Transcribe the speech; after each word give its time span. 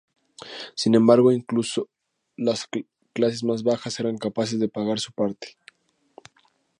Sin 0.73 0.95
embargo, 0.95 1.31
incluso 1.31 1.87
las 2.35 2.67
clases 3.13 3.43
más 3.43 3.61
bajas 3.61 3.99
eran 3.99 4.17
capaces 4.17 4.59
de 4.59 4.67
pagar 4.67 4.99
su 4.99 5.11
parte. 5.11 5.57